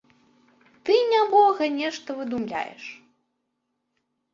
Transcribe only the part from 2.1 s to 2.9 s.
выдумляеш.